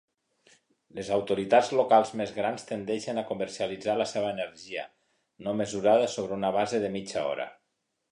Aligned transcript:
Les 0.99 1.09
autoritats 1.17 1.67
locals 1.79 2.13
més 2.21 2.33
grans 2.37 2.65
tendeixen 2.71 3.21
a 3.21 3.25
comercialitzar 3.31 3.95
la 3.99 4.07
seva 4.13 4.31
energia 4.37 4.87
no 5.49 5.55
mesurada 5.61 6.09
sobre 6.15 6.39
una 6.39 6.51
base 6.57 6.81
de 6.87 6.91
mitja 6.97 7.25
hora. 7.35 7.47